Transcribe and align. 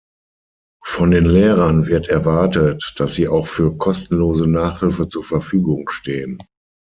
Von 0.83 1.11
den 1.11 1.25
Lehrern 1.27 1.85
wird 1.85 2.07
erwartet, 2.07 2.95
dass 2.97 3.13
sie 3.13 3.27
auch 3.27 3.45
für 3.45 3.77
kostenlose 3.77 4.47
Nachhilfe 4.47 5.07
zur 5.07 5.23
Verfügung 5.23 5.89
stehen. 5.89 6.39